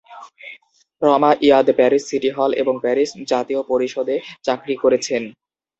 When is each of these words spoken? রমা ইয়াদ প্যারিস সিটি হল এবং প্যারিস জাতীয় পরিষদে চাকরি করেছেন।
রমা 1.01 1.31
ইয়াদ 1.41 1.67
প্যারিস 1.77 2.03
সিটি 2.09 2.29
হল 2.37 2.51
এবং 2.61 2.75
প্যারিস 2.83 3.09
জাতীয় 3.31 3.61
পরিষদে 3.71 4.15
চাকরি 4.43 4.75
করেছেন। 4.83 5.21